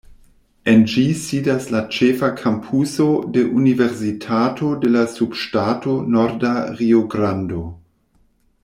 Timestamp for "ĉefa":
1.97-2.29